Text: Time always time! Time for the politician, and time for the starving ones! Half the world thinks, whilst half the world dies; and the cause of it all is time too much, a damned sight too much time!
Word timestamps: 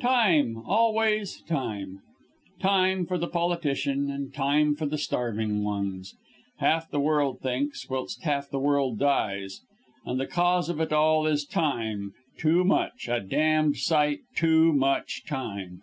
Time 0.00 0.56
always 0.64 1.42
time! 1.42 2.00
Time 2.58 3.04
for 3.04 3.18
the 3.18 3.28
politician, 3.28 4.10
and 4.10 4.32
time 4.32 4.74
for 4.74 4.86
the 4.86 4.96
starving 4.96 5.62
ones! 5.62 6.14
Half 6.60 6.88
the 6.90 6.98
world 6.98 7.40
thinks, 7.42 7.90
whilst 7.90 8.22
half 8.22 8.48
the 8.48 8.58
world 8.58 8.98
dies; 8.98 9.60
and 10.06 10.18
the 10.18 10.26
cause 10.26 10.70
of 10.70 10.80
it 10.80 10.94
all 10.94 11.26
is 11.26 11.44
time 11.44 12.14
too 12.38 12.64
much, 12.64 13.06
a 13.06 13.20
damned 13.20 13.76
sight 13.76 14.20
too 14.34 14.72
much 14.72 15.26
time! 15.26 15.82